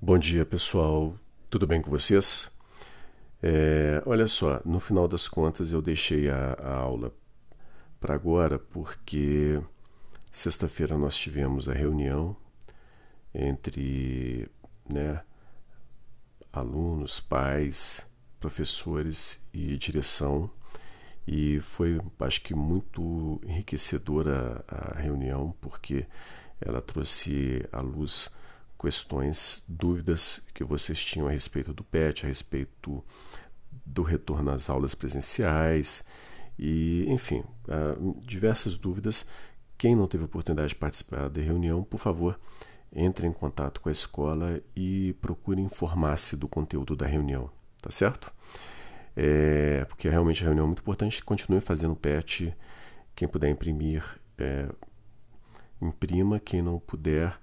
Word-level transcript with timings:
Bom 0.00 0.16
dia, 0.16 0.46
pessoal. 0.46 1.18
Tudo 1.50 1.66
bem 1.66 1.82
com 1.82 1.90
vocês? 1.90 2.48
É, 3.42 4.00
olha 4.06 4.28
só, 4.28 4.60
no 4.64 4.78
final 4.78 5.08
das 5.08 5.26
contas 5.26 5.72
eu 5.72 5.82
deixei 5.82 6.30
a, 6.30 6.52
a 6.52 6.76
aula 6.76 7.12
para 7.98 8.14
agora 8.14 8.60
porque 8.60 9.60
sexta-feira 10.30 10.96
nós 10.96 11.16
tivemos 11.16 11.68
a 11.68 11.72
reunião 11.72 12.36
entre 13.34 14.48
né, 14.88 15.20
alunos, 16.52 17.18
pais, 17.18 18.06
professores 18.38 19.40
e 19.52 19.76
direção 19.76 20.48
e 21.26 21.58
foi, 21.58 22.00
acho 22.20 22.40
que, 22.42 22.54
muito 22.54 23.40
enriquecedora 23.42 24.64
a 24.68 24.96
reunião 24.96 25.56
porque 25.60 26.06
ela 26.60 26.80
trouxe 26.80 27.66
à 27.72 27.80
luz 27.80 28.30
questões, 28.78 29.64
dúvidas 29.68 30.42
que 30.54 30.62
vocês 30.62 31.02
tinham 31.02 31.26
a 31.26 31.30
respeito 31.30 31.72
do 31.72 31.82
PET, 31.82 32.24
a 32.24 32.28
respeito 32.28 33.04
do 33.84 34.02
retorno 34.02 34.50
às 34.50 34.70
aulas 34.70 34.94
presenciais 34.94 36.04
e, 36.58 37.04
enfim, 37.08 37.42
uh, 37.68 38.20
diversas 38.24 38.76
dúvidas. 38.76 39.26
Quem 39.76 39.94
não 39.94 40.06
teve 40.06 40.24
oportunidade 40.24 40.70
de 40.70 40.74
participar 40.76 41.28
da 41.28 41.40
reunião, 41.40 41.82
por 41.82 41.98
favor, 41.98 42.38
entre 42.92 43.26
em 43.26 43.32
contato 43.32 43.80
com 43.80 43.88
a 43.88 43.92
escola 43.92 44.60
e 44.74 45.14
procure 45.20 45.60
informar-se 45.60 46.36
do 46.36 46.48
conteúdo 46.48 46.96
da 46.96 47.06
reunião, 47.06 47.50
tá 47.80 47.90
certo? 47.90 48.32
É, 49.14 49.84
porque 49.86 50.08
realmente 50.08 50.42
a 50.42 50.46
reunião 50.46 50.64
é 50.64 50.66
muito 50.66 50.80
importante. 50.80 51.24
Continue 51.24 51.60
fazendo 51.60 51.96
PET. 51.96 52.54
Quem 53.14 53.26
puder 53.26 53.50
imprimir, 53.50 54.04
é, 54.38 54.68
imprima. 55.82 56.38
Quem 56.38 56.62
não 56.62 56.78
puder, 56.78 57.38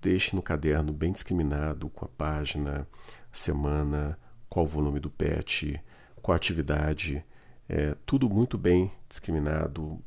Deixe 0.00 0.34
no 0.34 0.42
caderno 0.42 0.92
bem 0.92 1.12
discriminado 1.12 1.88
com 1.90 2.04
a 2.04 2.08
página, 2.08 2.86
semana, 3.32 4.18
qual 4.48 4.64
o 4.64 4.68
volume 4.68 5.00
do 5.00 5.10
PET, 5.10 5.80
qual 6.22 6.34
a 6.34 6.36
atividade, 6.36 7.24
é, 7.68 7.94
tudo 8.06 8.28
muito 8.28 8.56
bem 8.56 8.90
discriminado. 9.08 9.98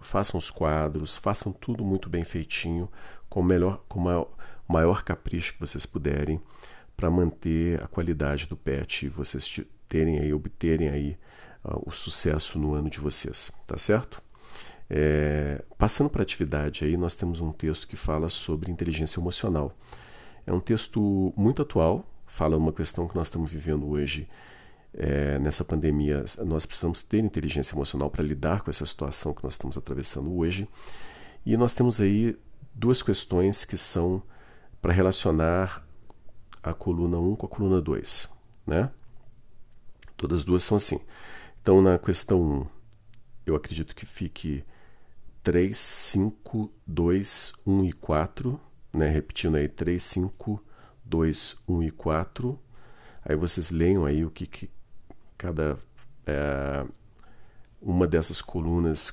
Façam 0.00 0.38
os 0.38 0.50
quadros, 0.50 1.16
façam 1.16 1.52
tudo 1.52 1.84
muito 1.84 2.08
bem 2.08 2.24
feitinho, 2.24 2.90
com 3.28 3.40
o 3.40 3.44
melhor, 3.44 3.82
com 3.88 3.98
maior, 3.98 4.28
maior 4.66 5.02
capricho 5.02 5.54
que 5.54 5.60
vocês 5.60 5.86
puderem, 5.86 6.40
para 6.96 7.10
manter 7.10 7.82
a 7.82 7.86
qualidade 7.86 8.46
do 8.46 8.56
PET 8.56 9.06
e 9.06 9.08
vocês 9.08 9.60
terem 9.88 10.18
aí, 10.18 10.32
obterem 10.32 10.88
aí 10.88 11.18
uh, 11.64 11.82
o 11.86 11.92
sucesso 11.92 12.58
no 12.58 12.74
ano 12.74 12.90
de 12.90 12.98
vocês, 12.98 13.50
tá 13.66 13.78
certo? 13.78 14.20
É, 14.90 15.62
passando 15.76 16.08
para 16.08 16.22
a 16.22 16.24
atividade, 16.24 16.84
aí 16.84 16.96
nós 16.96 17.14
temos 17.14 17.40
um 17.40 17.52
texto 17.52 17.86
que 17.86 17.96
fala 17.96 18.28
sobre 18.28 18.70
inteligência 18.70 19.20
emocional. 19.20 19.76
É 20.46 20.52
um 20.52 20.60
texto 20.60 21.32
muito 21.36 21.62
atual, 21.62 22.06
fala 22.26 22.56
uma 22.56 22.72
questão 22.72 23.06
que 23.06 23.14
nós 23.14 23.26
estamos 23.26 23.50
vivendo 23.50 23.86
hoje 23.88 24.28
é, 24.94 25.38
nessa 25.38 25.64
pandemia. 25.64 26.24
Nós 26.44 26.64
precisamos 26.64 27.02
ter 27.02 27.18
inteligência 27.18 27.74
emocional 27.74 28.10
para 28.10 28.24
lidar 28.24 28.62
com 28.62 28.70
essa 28.70 28.86
situação 28.86 29.34
que 29.34 29.44
nós 29.44 29.54
estamos 29.54 29.76
atravessando 29.76 30.34
hoje. 30.34 30.68
E 31.44 31.56
nós 31.56 31.74
temos 31.74 32.00
aí 32.00 32.38
duas 32.74 33.02
questões 33.02 33.64
que 33.64 33.76
são 33.76 34.22
para 34.80 34.92
relacionar 34.92 35.86
a 36.62 36.72
coluna 36.72 37.18
1 37.18 37.36
com 37.36 37.46
a 37.46 37.48
coluna 37.48 37.80
2. 37.80 38.28
Né? 38.66 38.90
Todas 40.16 40.40
as 40.40 40.44
duas 40.44 40.62
são 40.62 40.76
assim. 40.76 41.00
Então, 41.62 41.82
na 41.82 41.98
questão 41.98 42.40
1, 42.40 42.66
eu 43.46 43.56
acredito 43.56 43.94
que 43.94 44.06
fique 44.06 44.64
3, 45.42 45.76
5, 45.76 46.72
2, 46.86 47.52
1 47.66 47.84
e 47.84 47.92
4, 47.92 48.60
né? 48.92 49.08
repetindo 49.08 49.56
aí 49.56 49.68
3, 49.68 50.02
5, 50.02 50.64
2, 51.04 51.56
1 51.68 51.82
e 51.82 51.90
4. 51.90 52.58
Aí 53.24 53.36
vocês 53.36 53.70
leiam 53.70 54.04
aí 54.04 54.24
o 54.24 54.30
que, 54.30 54.46
que 54.46 54.70
cada 55.36 55.78
é, 56.26 56.86
uma 57.80 58.06
dessas 58.06 58.42
colunas 58.42 59.12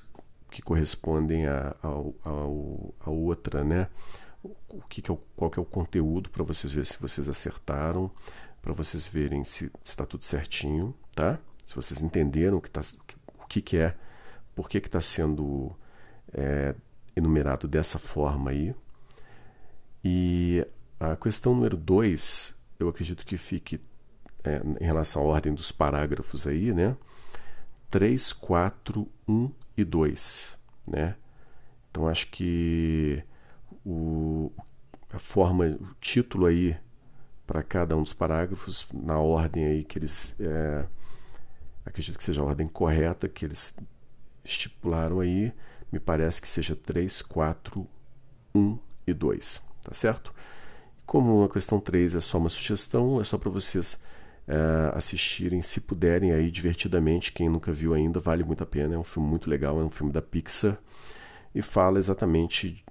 que 0.50 0.62
correspondem 0.62 1.46
a, 1.48 1.76
a, 1.84 1.88
a, 1.88 3.06
a 3.06 3.10
outra, 3.10 3.64
né? 3.64 3.88
O 4.70 4.82
que, 4.88 5.02
que 5.02 5.10
é 5.10 5.14
o, 5.14 5.18
qual 5.36 5.50
que 5.50 5.60
é 5.60 5.62
o 5.62 5.66
conteúdo 5.66 6.30
para 6.30 6.44
vocês 6.44 6.72
verem 6.72 6.86
se 6.86 7.00
vocês 7.00 7.28
acertaram, 7.28 8.12
para 8.62 8.74
vocês 8.74 9.08
verem 9.08 9.44
se 9.44 9.72
está 9.84 10.06
tudo 10.06 10.24
certinho, 10.24 10.96
tá? 11.14 11.40
Se 11.66 11.76
vocês 11.76 12.02
entenderam 12.02 12.58
o 12.58 12.62
que, 12.62 12.70
tá, 12.70 12.82
o 13.40 13.48
que, 13.48 13.62
que 13.62 13.78
é, 13.78 13.96
por 14.54 14.70
que 14.70 14.78
está 14.78 15.02
sendo 15.02 15.76
é, 16.36 16.76
enumerado 17.16 17.68
dessa 17.68 17.98
forma 17.98 18.52
aí. 18.52 18.76
E 20.04 20.66
a 21.00 21.16
questão 21.16 21.56
número 21.56 21.78
2, 21.78 22.56
eu 22.80 22.90
acredito 22.90 23.26
que 23.26 23.38
fique 23.38 23.80
é, 24.44 24.62
em 24.80 24.86
relação 24.86 25.24
à 25.24 25.26
ordem 25.26 25.54
dos 25.54 25.72
parágrafos 25.72 26.46
aí, 26.46 26.74
né? 26.74 26.96
3, 27.90 28.34
4, 28.34 29.08
1 29.28 29.52
e 29.78 29.84
2, 29.84 30.60
né? 30.88 31.16
Então 31.90 32.08
acho 32.08 32.30
que 32.30 33.24
o, 33.86 34.52
a 35.12 35.18
forma, 35.18 35.66
o 35.66 35.96
título 36.02 36.46
aí 36.46 36.78
para 37.48 37.64
cada 37.64 37.96
um 37.96 38.04
dos 38.04 38.14
parágrafos, 38.14 38.86
na 38.94 39.18
ordem 39.18 39.66
aí 39.66 39.84
que 39.84 39.98
eles. 39.98 40.36
É, 40.40 40.86
acredito 41.86 42.18
que 42.18 42.24
seja 42.24 42.42
a 42.42 42.46
ordem 42.46 42.68
correta 42.68 43.30
que 43.30 43.46
eles 43.46 43.78
estipularam 44.44 45.20
aí 45.20 45.54
me 45.96 46.00
parece 46.00 46.42
que 46.42 46.48
seja 46.48 46.76
3, 46.76 47.22
4, 47.22 47.88
1 48.54 48.78
e 49.08 49.14
2, 49.14 49.62
tá 49.82 49.94
certo? 49.94 50.34
Como 51.06 51.46
a 51.46 51.50
questão 51.50 51.80
3 51.80 52.16
é 52.16 52.20
só 52.20 52.38
uma 52.38 52.50
sugestão, 52.50 53.22
é 53.22 53.24
só 53.24 53.38
para 53.38 53.50
vocês 53.50 53.98
é, 54.46 54.92
assistirem, 54.94 55.62
se 55.62 55.80
puderem, 55.80 56.34
aí 56.34 56.52
divertidamente. 56.52 57.32
Quem 57.32 57.48
nunca 57.48 57.72
viu 57.72 57.94
ainda, 57.94 58.20
vale 58.20 58.44
muito 58.44 58.62
a 58.62 58.66
pena. 58.66 58.96
É 58.96 58.98
um 58.98 59.06
filme 59.06 59.30
muito 59.30 59.50
legal, 59.50 59.80
é 59.80 59.84
um 59.86 59.90
filme 59.90 60.12
da 60.12 60.22
Pixar 60.22 60.78
e 61.54 61.62
fala 61.62 61.98
exatamente. 61.98 62.84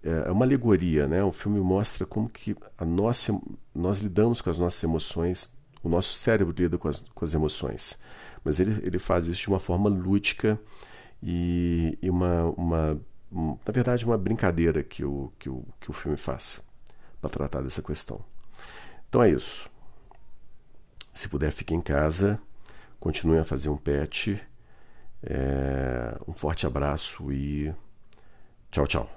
É, 0.00 0.28
é 0.28 0.30
uma 0.30 0.44
alegoria, 0.44 1.08
né? 1.08 1.24
O 1.24 1.32
filme 1.32 1.58
mostra 1.58 2.06
como 2.06 2.28
que 2.28 2.54
a 2.78 2.84
nossa, 2.84 3.36
nós 3.74 3.98
lidamos 3.98 4.40
com 4.40 4.50
as 4.50 4.60
nossas 4.60 4.82
emoções, 4.84 5.52
o 5.82 5.88
nosso 5.88 6.14
cérebro 6.14 6.54
lida 6.56 6.78
com 6.78 6.86
as, 6.86 7.00
com 7.00 7.24
as 7.24 7.34
emoções. 7.34 7.98
Mas 8.44 8.60
ele, 8.60 8.80
ele 8.86 8.98
faz 9.00 9.26
isso 9.26 9.40
de 9.40 9.48
uma 9.48 9.58
forma 9.58 9.88
lúdica 9.88 10.60
e, 11.28 11.98
e 12.00 12.08
uma, 12.08 12.44
uma, 12.56 13.02
na 13.32 13.72
verdade, 13.72 14.04
uma 14.04 14.16
brincadeira 14.16 14.84
que 14.84 15.04
o, 15.04 15.32
que 15.40 15.50
o, 15.50 15.64
que 15.80 15.90
o 15.90 15.92
filme 15.92 16.16
faz 16.16 16.64
para 17.20 17.28
tratar 17.28 17.62
dessa 17.62 17.82
questão. 17.82 18.24
Então 19.08 19.20
é 19.24 19.30
isso. 19.30 19.68
Se 21.12 21.28
puder, 21.28 21.50
fique 21.50 21.74
em 21.74 21.80
casa, 21.80 22.40
continue 23.00 23.38
a 23.38 23.44
fazer 23.44 23.70
um 23.70 23.76
pet. 23.76 24.40
É, 25.20 26.16
um 26.28 26.32
forte 26.32 26.64
abraço 26.64 27.32
e 27.32 27.74
tchau, 28.70 28.86
tchau. 28.86 29.15